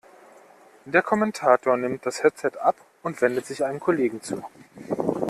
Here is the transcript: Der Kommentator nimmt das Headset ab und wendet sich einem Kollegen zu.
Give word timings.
Der 0.85 1.03
Kommentator 1.03 1.77
nimmt 1.77 2.07
das 2.07 2.23
Headset 2.23 2.57
ab 2.59 2.75
und 3.03 3.21
wendet 3.21 3.45
sich 3.45 3.63
einem 3.63 3.79
Kollegen 3.79 4.19
zu. 4.19 4.43